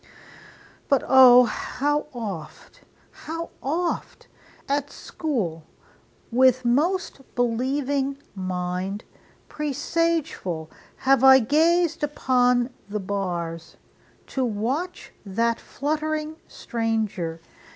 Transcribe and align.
But 0.89 1.03
O! 1.07 1.43
how 1.43 2.07
oft, 2.11 2.81
How 3.11 3.51
oft, 3.61 4.27
at 4.67 4.89
school, 4.89 5.63
with 6.31 6.65
most 6.65 7.21
believing 7.35 8.17
mind, 8.33 9.03
Presageful, 9.47 10.71
have 10.95 11.23
I 11.23 11.37
gazed 11.37 12.01
upon 12.03 12.71
the 12.89 12.99
bars, 12.99 13.77
To 14.25 14.43
watch 14.43 15.11
that 15.23 15.59
fluttering 15.59 16.37
stranger! 16.47 17.39